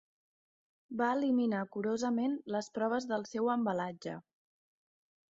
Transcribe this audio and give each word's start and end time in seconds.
Va 1.01 1.09
eliminar 1.17 1.59
curosament 1.75 2.33
les 2.55 2.69
proves 2.77 3.05
del 3.11 3.25
seu 3.33 3.51
embalatge. 3.57 4.15